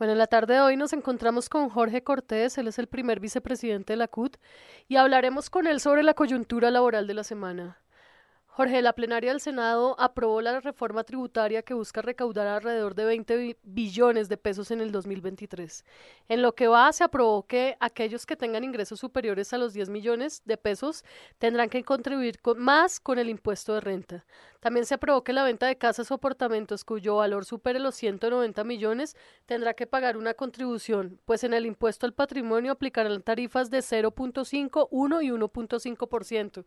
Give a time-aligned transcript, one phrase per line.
[0.00, 3.20] Bueno, en la tarde de hoy nos encontramos con Jorge Cortés, él es el primer
[3.20, 4.38] vicepresidente de la CUT,
[4.88, 7.76] y hablaremos con él sobre la coyuntura laboral de la semana.
[8.52, 13.56] Jorge, la plenaria del Senado aprobó la reforma tributaria que busca recaudar alrededor de 20
[13.62, 15.84] billones de pesos en el 2023.
[16.28, 19.90] En lo que va, se aprobó que aquellos que tengan ingresos superiores a los 10
[19.90, 21.04] millones de pesos
[21.38, 24.26] tendrán que contribuir más con el impuesto de renta.
[24.58, 28.64] También se aprobó que la venta de casas o apartamentos cuyo valor supere los 190
[28.64, 33.78] millones tendrá que pagar una contribución, pues en el impuesto al patrimonio aplicarán tarifas de
[33.78, 36.64] 0.5, 1 y 1.5%,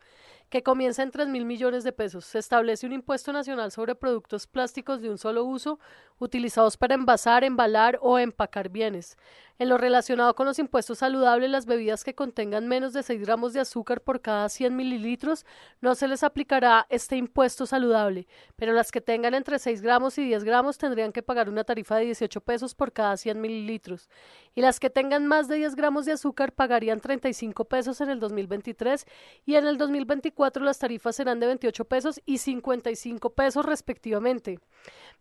[0.48, 2.24] que comienza en 3 mil millones de pesos.
[2.24, 5.80] Se establece un impuesto nacional sobre productos plásticos de un solo uso
[6.18, 9.16] utilizados para envasar, embalar o empacar bienes.
[9.56, 13.52] En lo relacionado con los impuestos saludables, las bebidas que contengan menos de 6 gramos
[13.52, 15.46] de azúcar por cada 100 mililitros
[15.80, 20.24] no se les aplicará este impuesto saludable, pero las que tengan entre 6 gramos y
[20.24, 24.08] 10 gramos tendrían que pagar una tarifa de 18 pesos por cada 100 mililitros.
[24.56, 28.18] Y las que tengan más de 10 gramos de azúcar pagarían 35 pesos en el
[28.18, 29.06] 2023
[29.46, 34.58] y en el 2024 las tarifas serán de 28 pesos y 55 pesos respectivamente,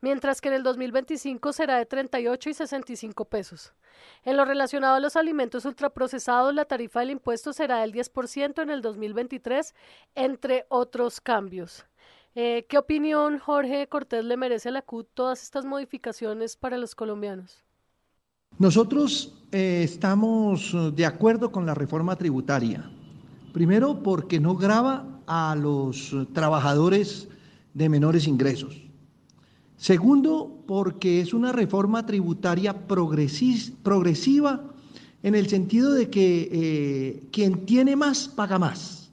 [0.01, 3.73] mientras que en el 2025 será de 38 y 65 pesos.
[4.25, 8.69] En lo relacionado a los alimentos ultraprocesados, la tarifa del impuesto será del 10% en
[8.69, 9.75] el 2023,
[10.15, 11.85] entre otros cambios.
[12.35, 16.95] Eh, ¿Qué opinión, Jorge Cortés, le merece a la CUT todas estas modificaciones para los
[16.95, 17.63] colombianos?
[18.57, 22.89] Nosotros eh, estamos de acuerdo con la reforma tributaria.
[23.51, 27.27] Primero, porque no grava a los trabajadores
[27.73, 28.82] de menores ingresos.
[29.83, 34.63] Segundo, porque es una reforma tributaria progresiva
[35.21, 39.11] en el sentido de que eh, quien tiene más paga más.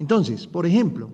[0.00, 1.12] Entonces, por ejemplo,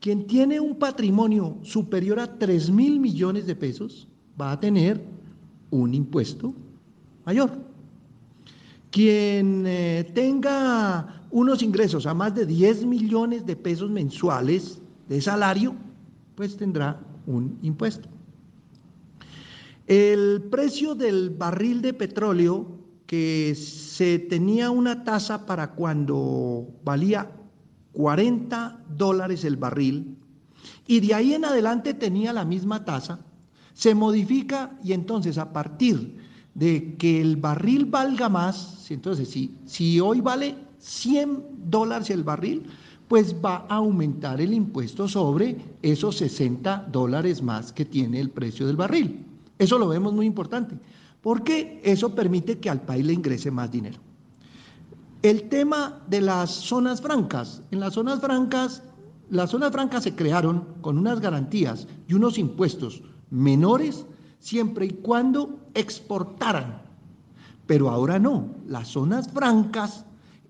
[0.00, 4.08] quien tiene un patrimonio superior a 3 mil millones de pesos
[4.40, 5.04] va a tener
[5.68, 6.54] un impuesto
[7.26, 7.50] mayor.
[8.90, 15.74] Quien eh, tenga unos ingresos a más de 10 millones de pesos mensuales de salario,
[16.34, 18.08] pues tendrá un impuesto.
[19.86, 27.30] El precio del barril de petróleo, que se tenía una tasa para cuando valía
[27.92, 30.16] 40 dólares el barril,
[30.86, 33.20] y de ahí en adelante tenía la misma tasa,
[33.74, 36.16] se modifica y entonces a partir
[36.54, 39.28] de que el barril valga más, entonces
[39.66, 42.64] si, hoy vale 100 dólares el barril,
[43.08, 48.66] pues va a aumentar el impuesto sobre esos 60 dólares más que tiene el precio
[48.66, 49.26] del barril.
[49.58, 50.76] Eso lo vemos muy importante,
[51.20, 53.98] porque eso permite que al país le ingrese más dinero.
[55.22, 57.62] El tema de las zonas francas.
[57.70, 58.82] En las zonas francas,
[59.30, 64.04] las zonas francas se crearon con unas garantías y unos impuestos menores
[64.40, 66.82] siempre y cuando exportaran.
[67.66, 70.04] Pero ahora no, las zonas francas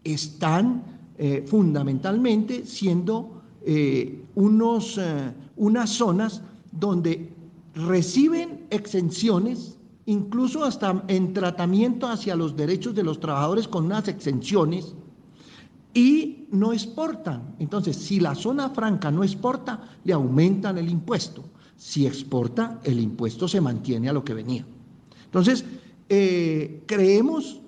[0.05, 0.83] están
[1.19, 6.43] eh, fundamentalmente siendo eh, unos, eh, unas zonas
[6.73, 7.31] donde
[7.75, 14.94] reciben exenciones, incluso hasta en tratamiento hacia los derechos de los trabajadores con unas exenciones,
[15.94, 17.55] y no exportan.
[17.59, 21.44] Entonces, si la zona franca no exporta, le aumentan el impuesto.
[21.77, 24.65] Si exporta, el impuesto se mantiene a lo que venía.
[25.25, 25.65] Entonces,
[26.09, 27.61] eh, creemos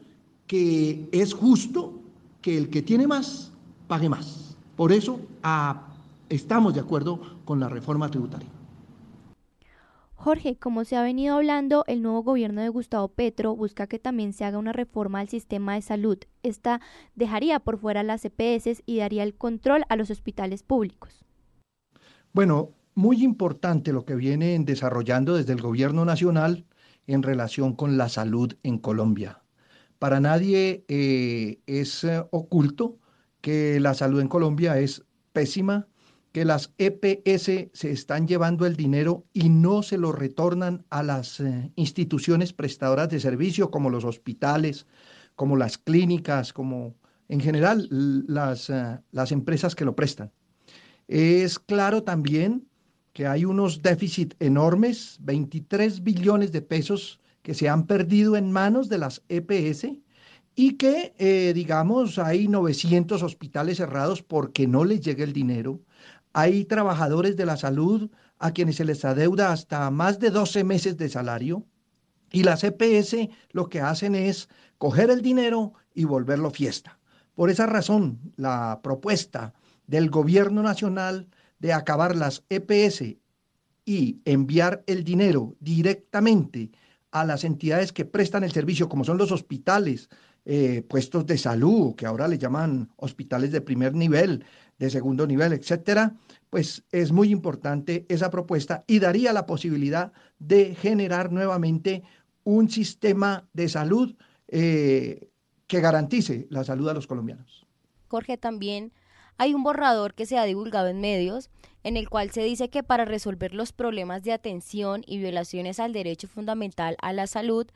[0.47, 2.01] que es justo
[2.41, 3.53] que el que tiene más
[3.89, 4.57] pague más.
[4.77, 5.89] Por eso ah,
[6.29, 8.49] estamos de acuerdo con la reforma tributaria.
[10.25, 14.33] Jorge, como se ha venido hablando, el nuevo gobierno de Gustavo Petro busca que también
[14.33, 16.17] se haga una reforma al sistema de salud.
[16.43, 16.81] Esta
[17.15, 21.27] dejaría por fuera las EPS y daría el control a los hospitales públicos.
[22.33, 26.65] Bueno, muy importante lo que vienen desarrollando desde el gobierno nacional
[27.07, 29.43] en relación con la salud en Colombia.
[29.99, 32.97] Para nadie eh, es eh, oculto
[33.43, 35.05] que la salud en Colombia es
[35.35, 35.87] pésima,
[36.35, 41.39] que las EPS se están llevando el dinero y no se lo retornan a las
[41.39, 44.85] eh, instituciones prestadoras de servicio como los hospitales,
[45.37, 46.97] como las clínicas, como
[47.29, 47.87] en general
[48.27, 50.33] las, eh, las empresas que lo prestan.
[51.07, 52.67] Es claro también
[53.13, 58.89] que hay unos déficits enormes, 23 billones de pesos que se han perdido en manos
[58.89, 59.87] de las EPS
[60.57, 65.81] y que, eh, digamos, hay 900 hospitales cerrados porque no les llega el dinero
[66.35, 70.97] hay trabajadores de la salud a quienes se les adeuda hasta más de 12 meses
[70.97, 71.65] de salario
[72.33, 76.99] y las EPS lo que hacen es coger el dinero y volverlo fiesta.
[77.37, 79.55] Por esa razón, la propuesta
[79.87, 81.29] del gobierno nacional
[81.61, 83.17] de acabar las EPS
[83.85, 86.73] y enviar el dinero directamente
[87.13, 90.09] a las entidades que prestan el servicio, como son los hospitales,
[90.47, 94.45] eh, puestos de salud, que ahora le llaman hospitales de primer nivel,
[94.79, 96.15] de segundo nivel, etcétera,
[96.51, 102.03] pues es muy importante esa propuesta y daría la posibilidad de generar nuevamente
[102.45, 104.15] un sistema de salud
[104.49, 105.31] eh,
[105.67, 107.67] que garantice la salud a los colombianos.
[108.09, 108.93] Jorge, también
[109.39, 111.51] hay un borrador que se ha divulgado en medios
[111.83, 115.93] en el cual se dice que para resolver los problemas de atención y violaciones al
[115.93, 117.67] derecho fundamental a la salud,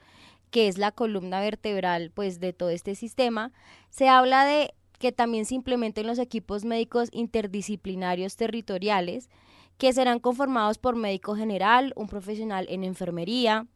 [0.51, 3.53] que es la columna vertebral pues de todo este sistema,
[3.91, 9.31] se habla de que también se implementen los equipos médicos interdisciplinarios territoriales,
[9.79, 13.67] que serán conformados por médico general, un profesional en enfermería,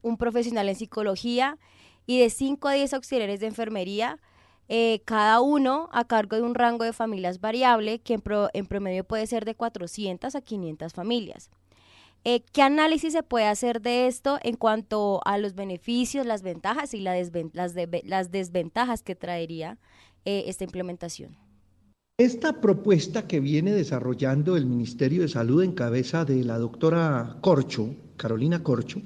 [0.00, 1.58] un profesional en psicología
[2.06, 4.18] y de 5 a 10 auxiliares de enfermería,
[4.68, 9.26] eh, cada uno a cargo de un rango de familias variable que en, promedio puede
[9.26, 11.50] ser de 400 a 500 familias.
[12.24, 16.94] Eh, ¿Qué análisis se puede hacer de esto en cuanto a los beneficios, las ventajas
[16.94, 17.32] y las,
[18.30, 19.78] desventajas que traería
[20.24, 21.36] eh, esta implementación?
[22.18, 27.96] Esta propuesta que viene desarrollando el Ministerio de Salud en cabeza de la doctora Corcho,
[28.16, 29.02] Carolina Corcho,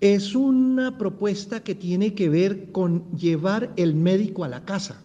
[0.00, 5.02] es una propuesta que tiene que ver con llevar el médico a la casa.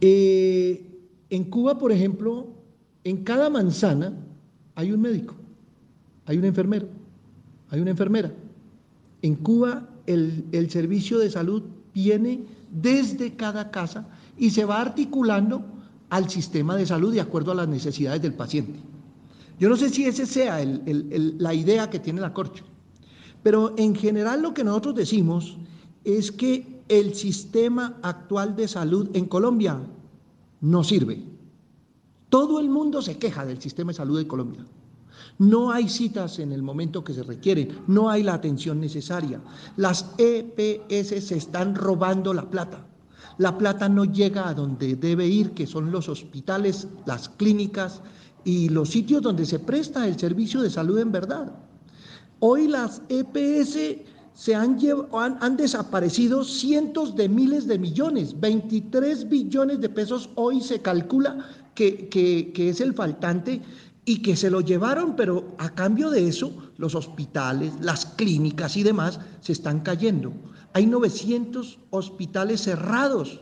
[0.00, 0.86] Eh,
[1.28, 2.46] en Cuba, por ejemplo,
[3.04, 4.25] en cada manzana
[4.76, 5.34] hay un médico,
[6.26, 6.88] hay un enfermero,
[7.70, 8.32] hay una enfermera.
[9.22, 14.06] En Cuba el, el servicio de salud viene desde cada casa
[14.38, 15.64] y se va articulando
[16.10, 18.78] al sistema de salud de acuerdo a las necesidades del paciente.
[19.58, 22.64] Yo no sé si esa sea la idea que tiene la Corcho.
[23.42, 25.56] Pero en general lo que nosotros decimos
[26.04, 29.80] es que el sistema actual de salud en Colombia
[30.60, 31.22] no sirve.
[32.28, 34.66] Todo el mundo se queja del sistema de salud de Colombia.
[35.38, 39.40] No hay citas en el momento que se requieren, no hay la atención necesaria.
[39.76, 42.86] Las EPS se están robando la plata.
[43.38, 48.00] La plata no llega a donde debe ir, que son los hospitales, las clínicas
[48.44, 51.52] y los sitios donde se presta el servicio de salud en verdad.
[52.40, 54.78] Hoy las EPS se han,
[55.40, 61.46] han, desaparecido cientos de miles de millones, 23 billones de pesos hoy se calcula
[61.76, 63.62] que, que, es el faltante
[64.04, 68.82] y que se lo llevaron, pero a cambio de eso los hospitales, las clínicas y
[68.82, 70.32] demás se están cayendo.
[70.72, 73.40] Hay 900 hospitales cerrados.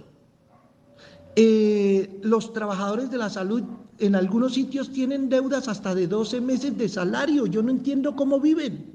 [1.37, 3.63] Eh, los trabajadores de la salud
[3.99, 7.47] en algunos sitios tienen deudas hasta de 12 meses de salario.
[7.47, 8.95] Yo no entiendo cómo viven.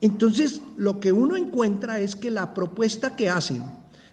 [0.00, 3.64] Entonces, lo que uno encuentra es que la propuesta que hacen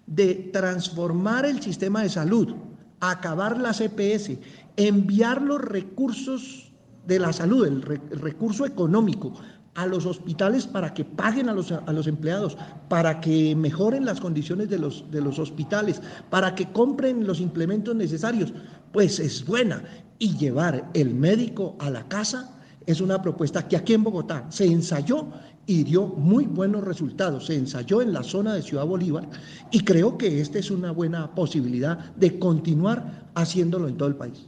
[0.08, 2.54] de transformar el sistema de salud,
[3.02, 4.38] acabar las EPS,
[4.78, 6.72] enviar los recursos
[7.06, 9.34] de la salud, el, recurso económico,
[9.74, 12.58] a los hospitales para que paguen a los, a los, empleados,
[12.90, 17.96] para que mejoren las condiciones de los, de los hospitales, para que compren los implementos
[17.96, 18.54] necesarios,
[18.92, 19.84] pues es buena.
[20.20, 22.61] Y llevar el médico a la casa
[22.92, 25.28] es una propuesta que aquí en Bogotá se ensayó
[25.66, 27.46] y dio muy buenos resultados.
[27.46, 29.30] Se ensayó en la zona de Ciudad Bolívar
[29.72, 34.48] y creo que esta es una buena posibilidad de continuar haciéndolo en todo el país.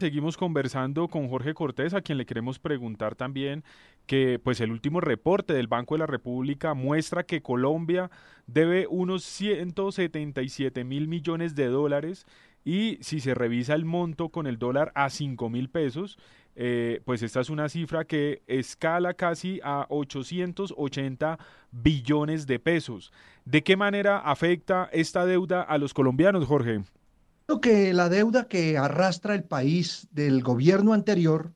[0.00, 3.64] Seguimos conversando con Jorge Cortés, a quien le queremos preguntar también
[4.06, 8.10] que pues el último reporte del Banco de la República muestra que Colombia
[8.46, 12.26] debe unos 177 mil millones de dólares
[12.64, 16.16] y si se revisa el monto con el dólar a 5 mil pesos,
[16.60, 21.38] eh, pues esta es una cifra que escala casi a 880
[21.70, 23.12] billones de pesos.
[23.44, 26.82] ¿De qué manera afecta esta deuda a los colombianos, Jorge?
[27.62, 31.52] que la deuda que arrastra el país del gobierno anterior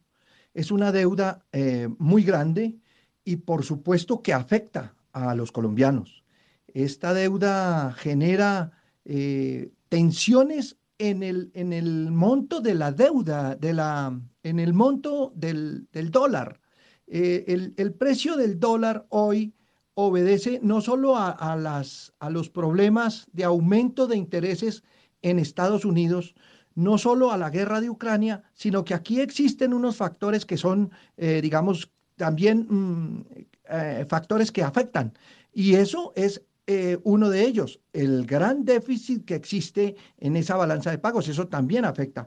[0.54, 2.76] es una deuda eh, muy grande
[3.24, 6.22] y por supuesto que afecta a los colombianos.
[6.68, 8.70] Esta deuda genera
[9.04, 15.32] eh, tensiones en el, en el monto de la deuda, de la, en el monto
[15.34, 16.60] del, dólar.
[17.08, 19.52] Eh, el, precio del dólar hoy
[19.94, 24.84] obedece no solo a, las, a los problemas de aumento de intereses
[25.22, 26.36] en Estados Unidos,
[26.76, 30.92] no solo a la guerra de Ucrania, sino que aquí existen unos factores que son,
[31.16, 33.24] eh, digamos, también mm,
[33.70, 35.12] eh, factores que afectan.
[35.52, 40.90] Y eso es eh, uno de ellos, el gran déficit que existe en esa balanza
[40.90, 41.28] de pagos.
[41.28, 42.26] Eso también afecta.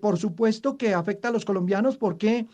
[0.00, 2.46] por supuesto que afecta a los colombianos porque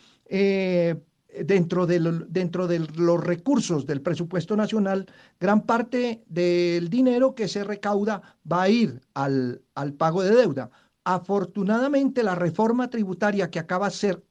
[1.45, 5.07] dentro de, dentro de los recursos del presupuesto nacional,
[5.41, 9.63] gran parte del dinero que se recauda va a ir al,
[9.97, 10.71] pago de deuda.
[11.05, 14.23] Afortunadamente, la reforma tributaria que acaba, ser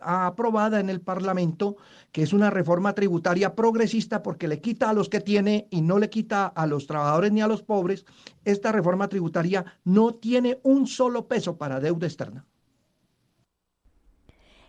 [0.00, 1.76] aprobada en el Parlamento,
[2.12, 5.98] que es una reforma tributaria progresista porque le quita a los que tiene y no
[5.98, 8.04] le quita a los trabajadores ni a los pobres,
[8.44, 12.46] esta reforma tributaria no tiene un solo peso para deuda externa.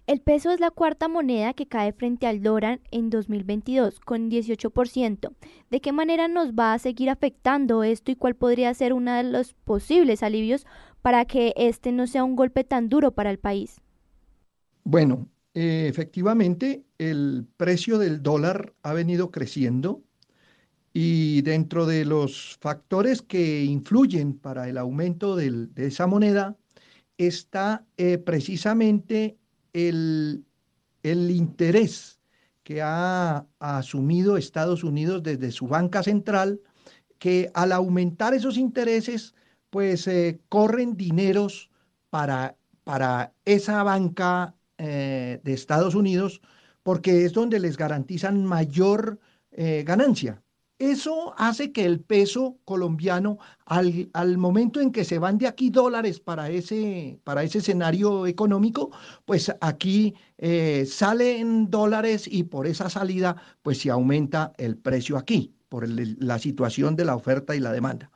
[0.08, 5.32] El peso es la cuarta moneda que cae frente al dólar en 2022 con 18%.
[5.70, 9.24] ¿De qué manera nos va a seguir afectando esto y cuál podría ser uno de
[9.24, 10.66] los posibles alivios
[11.02, 13.80] para que este no sea un golpe tan duro para el país?
[14.84, 20.04] Bueno, eh, efectivamente, el precio del dólar ha venido creciendo
[20.94, 26.58] y dentro de los factores que influyen para el aumento de esa moneda
[27.18, 29.38] está eh, precisamente
[29.74, 30.46] el,
[31.04, 32.20] el interés
[32.64, 36.62] que ha, asumido Estados Unidos desde su banca central,
[37.20, 39.36] que al aumentar esos intereses,
[39.70, 41.70] pues eh, corren dineros
[42.10, 46.42] para, para esa banca eh, de Estados Unidos,
[46.82, 49.20] porque es donde les garantizan mayor
[49.52, 50.42] eh, ganancia.
[50.80, 55.70] Eso hace que el peso colombiano, al, al, momento en que se van de aquí
[55.70, 58.90] dólares para ese, para ese escenario económico,
[59.26, 65.54] pues aquí eh, salen dólares y por esa salida, pues se aumenta el precio aquí,
[65.70, 68.10] por la situación de la oferta y la demanda.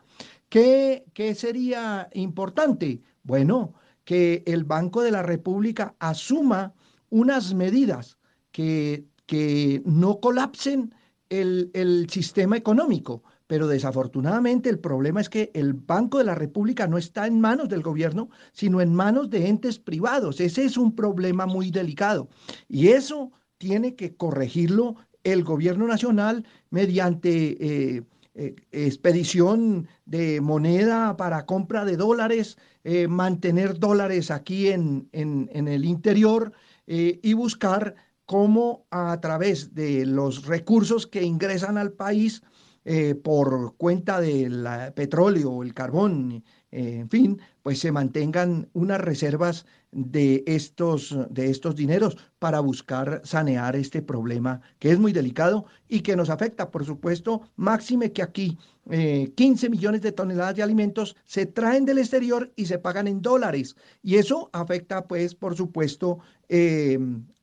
[0.49, 3.03] ¿Qué, ¿Qué sería importante?
[3.21, 6.73] Bueno, que el Banco de la República asuma
[7.09, 8.17] unas medidas
[8.51, 10.93] que, que no colapsen
[11.29, 13.23] el, sistema económico.
[13.47, 17.69] Pero desafortunadamente el problema es que el Banco de la República no está en manos
[17.69, 20.39] del gobierno, sino en manos de entes privados.
[20.39, 22.27] Ese es un problema muy delicado.
[22.67, 28.03] Y eso tiene que corregirlo el gobierno nacional mediante eh,
[28.35, 35.85] eh, expedición de moneda para compra de dólares, eh, mantener dólares aquí en, en el
[35.85, 36.51] interior
[36.87, 37.95] y buscar
[38.27, 42.43] cómo a través de los recursos que ingresan al país
[42.87, 49.65] eh, por cuenta del petróleo, el carbón, eh, en fin, pues se mantengan unas reservas
[49.91, 56.01] de estos, de estos dineros para buscar sanear este problema que es muy delicado y
[56.01, 61.15] que nos afecta, por supuesto, máxime que aquí 15 eh, millones de toneladas de alimentos
[61.25, 63.75] se traen del exterior y se pagan en dólares.
[64.03, 66.19] Y eso afecta, pues, por supuesto,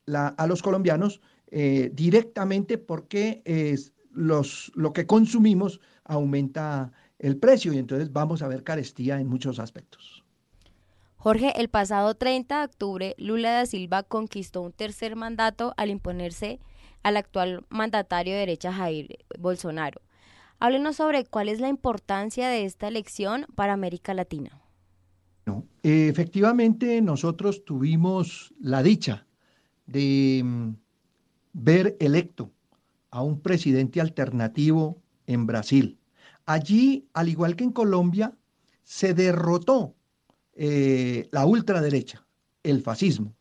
[0.07, 3.43] a los colombianos eh, directamente porque
[4.13, 9.59] los, lo que consumimos aumenta el precio y entonces vamos a ver carestía en muchos
[9.59, 10.23] aspectos.
[11.17, 16.59] Jorge, el pasado 30 de octubre, Lula da Silva conquistó un tercer mandato al imponerse
[17.05, 20.03] al actual mandatario de derecha Jair Bolsonaro.
[20.59, 24.61] Háblenos sobre cuál es la importancia de esta elección para América Latina.
[25.83, 29.27] efectivamente, nosotros tuvimos la dicha
[29.87, 30.71] de mm,
[31.53, 32.51] ver electo
[33.11, 35.99] a un presidente alternativo en Brasil.
[36.53, 38.37] Allí, al igual que en Colombia,
[38.85, 39.95] se derrotó
[40.53, 42.27] eh, la ultraderecha,
[42.63, 43.35] el fascismo.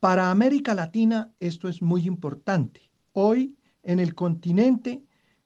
[0.00, 2.90] Para América Latina esto es muy importante.
[3.12, 5.02] Hoy en el continente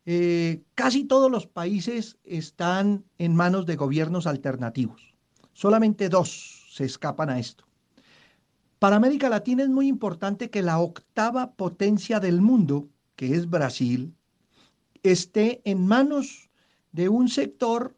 [0.07, 5.17] eh, casi todos los países están en manos de gobiernos alternativos.
[5.55, 7.65] Solamente dos se escapan a esto.
[8.79, 14.15] Para América Latina es muy importante que la octava potencia del mundo, que es Brasil,
[15.03, 16.48] esté en manos
[16.99, 17.95] de un sector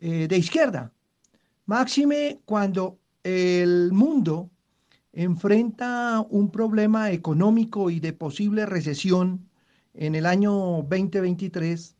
[0.00, 0.92] eh, de izquierda.
[1.66, 4.50] Máxime cuando el mundo
[5.12, 9.48] enfrenta un problema económico y de posible recesión
[9.94, 10.52] en el año
[10.88, 11.94] 2023,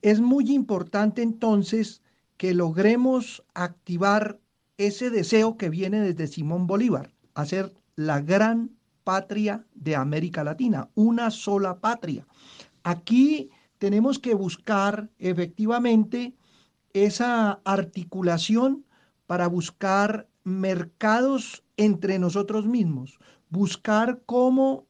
[0.00, 2.00] es muy importante entonces
[2.36, 4.38] que logremos activar
[4.76, 8.70] ese deseo que viene desde Simón Bolívar a ser la gran
[9.02, 12.24] patria de América Latina, una sola patria.
[12.84, 16.34] Aquí tenemos que buscar efectivamente
[16.92, 18.84] esa articulación
[19.26, 23.18] para buscar mercados entre nosotros mismos,
[23.50, 24.86] buscar cómo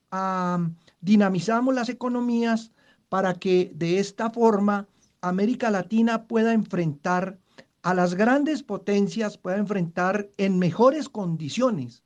[1.00, 2.72] dinamizamos las economías
[3.08, 4.86] para que de esta forma
[5.20, 7.38] América Latina pueda enfrentar
[7.82, 12.02] a las grandes potencias, pueda enfrentar en mejores condiciones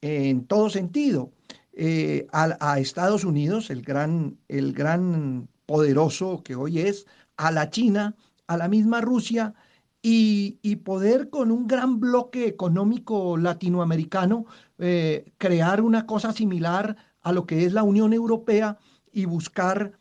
[0.00, 1.30] en todo sentido.
[1.74, 8.16] Eh, a, Estados Unidos, el gran, el gran poderoso que hoy es, a la China,
[8.46, 9.54] a la misma Rusia,
[10.02, 14.46] y, poder con un gran bloque económico latinoamericano
[14.78, 18.78] eh, crear una cosa similar a lo que es la Unión Europea
[19.12, 19.98] y buscar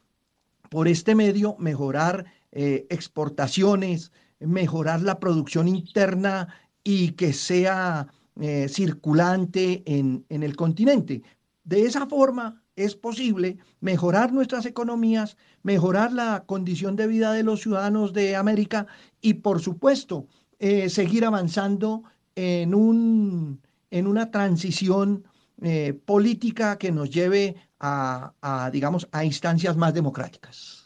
[0.70, 6.48] por este medio mejorar eh, exportaciones, mejorar la producción interna
[6.84, 8.08] y que sea
[8.40, 11.22] eh, circulante en, el continente.
[11.64, 17.62] de esa forma es posible mejorar nuestras economías, mejorar la condición de vida de los
[17.62, 18.88] ciudadanos de América
[19.22, 20.28] y, por supuesto,
[20.60, 22.04] eh, seguir avanzando
[22.36, 25.26] en, un, en una transición
[25.62, 30.81] eh, política que nos lleve a, a, digamos, a instancias más democráticas.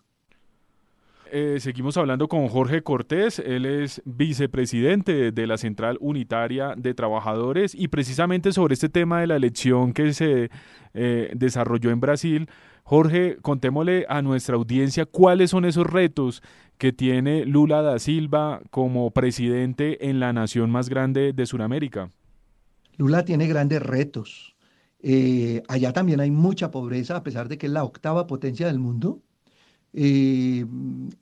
[1.31, 7.73] Eh, seguimos hablando con Jorge Cortés, él es vicepresidente de la Central Unitaria de Trabajadores
[7.73, 10.49] y precisamente sobre este tema de la elección que se
[10.93, 12.49] eh, desarrolló en Brasil.
[12.83, 16.43] Jorge, contémosle a nuestra audiencia cuáles son esos retos
[16.77, 22.11] que tiene Lula da Silva como presidente en la nación más grande de Sudamérica.
[22.97, 24.55] Lula tiene grandes retos.
[25.01, 28.79] Eh, allá también hay mucha pobreza, a pesar de que es la octava potencia del
[28.79, 29.21] mundo.
[29.97, 30.65] Eh,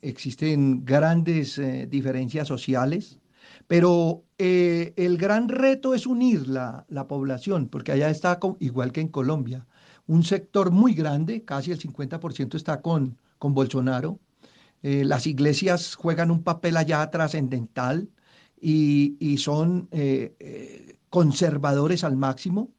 [0.02, 3.20] existen grandes eh, diferencias sociales,
[3.68, 9.08] pero eh, el gran reto es unir la, población, porque allá está, igual que en
[9.08, 9.64] Colombia,
[10.08, 14.18] un sector muy grande, casi el 50% está con, con Bolsonaro.
[14.82, 18.08] las iglesias juegan un papel allá trascendental
[18.60, 19.88] y, y, son
[21.10, 22.70] conservadores al máximo.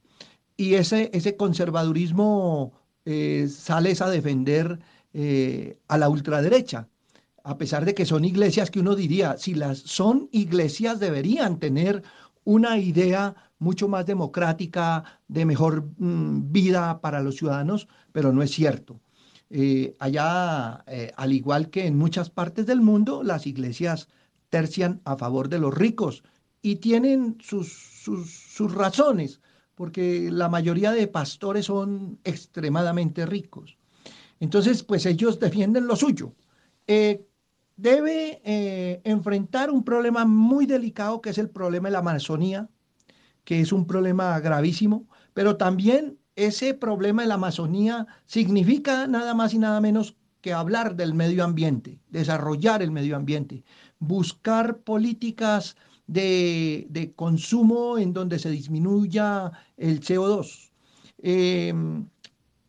[0.57, 2.73] Y ese, ese conservadurismo
[3.47, 4.79] sales a defender
[5.17, 6.89] eh, a la ultraderecha,
[7.45, 12.03] a pesar de que son iglesias que uno diría, si las son iglesias deberían tener
[12.43, 18.51] una idea mucho más democrática, de mejor mm, vida para los ciudadanos, pero no es
[18.51, 18.99] cierto.
[19.49, 24.09] Eh, allá, eh, al igual que en muchas partes del mundo, las iglesias
[24.49, 26.23] tercian a favor de los ricos
[26.61, 29.39] y tienen sus, sus razones,
[29.75, 33.77] porque la mayoría de pastores son extremadamente ricos.
[34.39, 36.33] Entonces, pues ellos defienden lo suyo.
[36.87, 37.25] Eh,
[37.77, 42.69] debe eh, enfrentar un problema muy delicado que es el problema de la Amazonía,
[43.43, 49.53] que es un problema gravísimo, pero también ese problema de la Amazonía significa nada más
[49.53, 53.63] y nada menos que hablar del medio ambiente, desarrollar el medio ambiente,
[53.99, 55.75] buscar políticas
[56.07, 60.71] de, consumo en donde se disminuya el CO2.
[61.19, 61.73] Eh,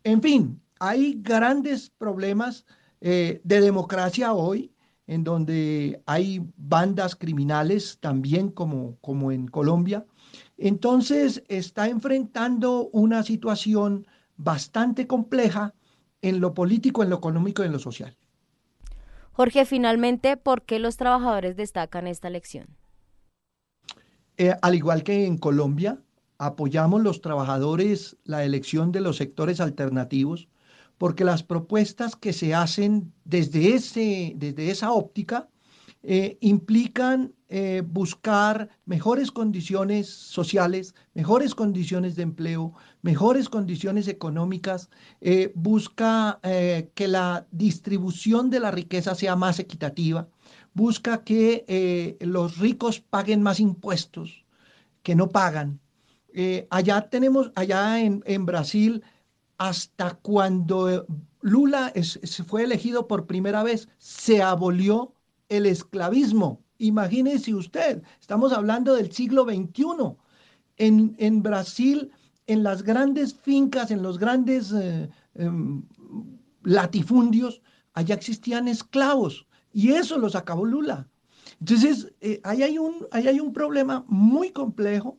[0.04, 2.64] en fin, hay grandes problemas
[3.00, 4.72] eh, de democracia hoy,
[5.06, 10.04] en donde hay bandas criminales también como, como en Colombia.
[10.58, 15.74] Entonces está enfrentando una situación bastante compleja
[16.22, 18.16] en lo político, en lo económico y en lo social.
[19.32, 22.66] Jorge, finalmente, ¿por qué los trabajadores destacan esta elección?
[24.38, 26.02] Eh, al igual que en Colombia,
[26.38, 30.48] apoyamos los trabajadores la elección de los sectores alternativos
[30.98, 35.48] porque las propuestas que se hacen desde, ese, desde esa óptica
[36.08, 44.88] eh, implican eh, buscar mejores condiciones sociales, mejores condiciones de empleo, mejores condiciones económicas,
[45.20, 50.28] eh, busca que la distribución de la riqueza sea más equitativa,
[50.74, 54.44] busca que los ricos paguen más impuestos
[55.02, 55.80] que no pagan.
[56.70, 59.02] allá tenemos, allá en, en Brasil,
[59.58, 61.06] hasta cuando
[61.40, 61.92] Lula
[62.46, 65.14] fue elegido por primera vez, se abolió
[65.48, 66.62] el esclavismo.
[66.78, 70.16] Imagínese usted, estamos hablando del siglo XXI.
[70.78, 72.10] En, en Brasil,
[72.46, 75.82] en las grandes fincas, en los grandes eh, em,
[76.62, 77.62] latifundios,
[77.94, 81.08] allá existían esclavos y eso los acabó Lula.
[81.60, 85.18] Entonces, eh, ahí, hay un, ahí hay un problema muy complejo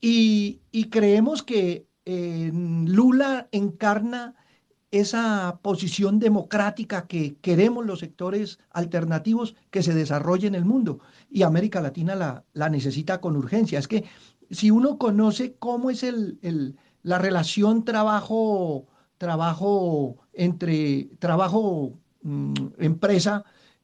[0.00, 4.34] y, y creemos que Lula encarna
[4.90, 11.42] esa posición democrática que queremos los sectores alternativos que se desarrolle en el mundo y
[11.42, 13.78] América Latina la, necesita con urgencia.
[13.78, 14.04] Es que
[14.50, 18.86] si uno conoce cómo es el, la relación trabajo,
[19.18, 21.92] trabajo entre trabajo
[22.22, 22.54] mm,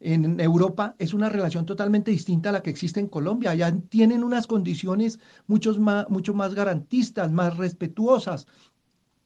[0.05, 3.53] en Europa es una relación totalmente distinta a la que existe en Colombia.
[3.53, 8.47] Allá tienen unas condiciones mucho más, mucho más garantistas, más respetuosas,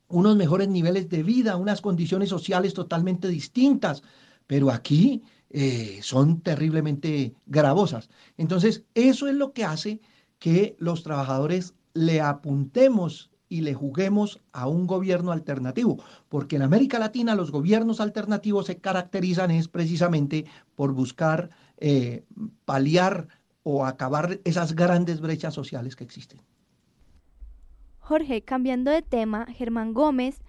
[0.07, 4.05] unos mejores niveles de vida, unas condiciones sociales totalmente distintas.
[4.47, 8.09] Pero aquí eh, son terriblemente gravosas.
[8.37, 10.01] Entonces, eso es lo que hace
[10.39, 16.99] que los trabajadores le apuntemos y le juguemos a un gobierno alternativo, porque en América
[16.99, 22.25] Latina los gobiernos alternativos se caracterizan es precisamente por buscar eh,
[22.65, 23.29] paliar
[23.63, 26.41] o acabar esas grandes brechas sociales que existen.
[28.01, 30.41] Jorge, cambiando de tema, Germán Gómez,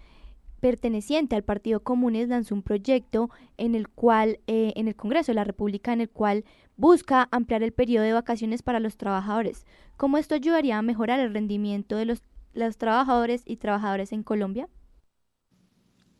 [0.59, 5.35] perteneciente al Partido Comunes, lanzó un proyecto en el cual, eh, en el Congreso de
[5.35, 6.45] la República, en el cual
[6.77, 9.65] busca ampliar el periodo de vacaciones para los trabajadores.
[9.97, 14.69] ¿Cómo esto ayudaría a mejorar el rendimiento de los los trabajadores y trabajadoras en Colombia?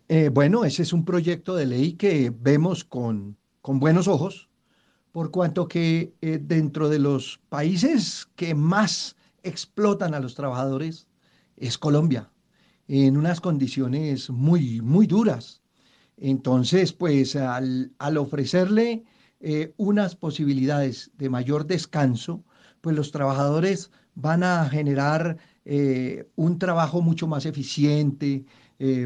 [0.07, 4.49] Eh, bueno, ese es un proyecto de ley que vemos con, con buenos ojos,
[5.11, 11.07] por cuanto que eh, dentro de los países que más explotan a los trabajadores
[11.57, 12.31] es Colombia,
[12.87, 15.61] en unas condiciones muy, muy duras.
[16.17, 19.03] Entonces, pues al, ofrecerle
[19.39, 22.43] eh, unas posibilidades de mayor descanso,
[22.81, 25.37] pues los trabajadores van a generar
[26.35, 28.43] un trabajo mucho más eficiente,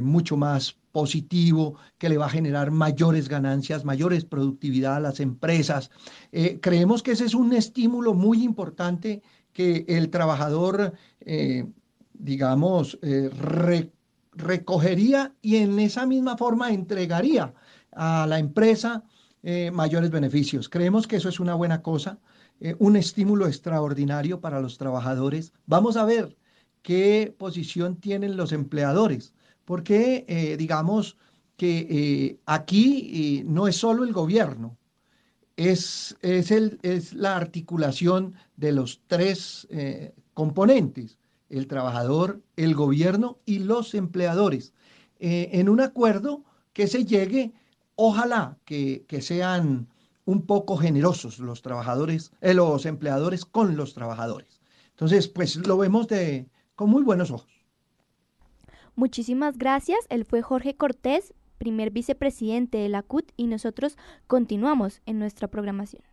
[0.02, 5.90] mucho más positivo que le va a generar mayores ganancias, mayores productividad a las empresas.
[6.32, 9.22] Eh, creemos que ese es un estímulo muy importante
[9.52, 11.66] que el trabajador, eh,
[12.14, 13.30] digamos, eh,
[14.34, 17.54] recogería y en esa misma forma entregaría
[17.92, 19.04] a la empresa
[19.74, 20.70] mayores beneficios.
[20.70, 22.18] Creemos que eso es una buena cosa,
[22.80, 25.52] un estímulo extraordinario para los trabajadores.
[25.66, 26.38] Vamos a ver
[26.84, 29.34] qué posición tienen los empleadores
[29.66, 31.18] porque eh, digamos
[31.58, 34.78] que eh, aquí eh, no es solo el gobierno,
[35.56, 39.68] es, es, el, es la articulación de los tres
[40.34, 41.20] componentes,
[41.50, 44.74] el trabajador, el gobierno y los empleadores,
[45.20, 46.44] en un acuerdo
[46.74, 47.54] que se llegue,
[47.96, 49.88] ojalá que, que sean
[50.26, 54.60] un poco generosos los trabajadores, los empleadores con los trabajadores.
[54.90, 56.48] Entonces, pues lo vemos de,
[56.88, 57.48] muy buenos ojos.
[58.96, 60.00] Muchísimas gracias.
[60.10, 66.04] Él fue Jorge Cortés, primer vicepresidente de la CUT y nosotros continuamos en nuestra programación.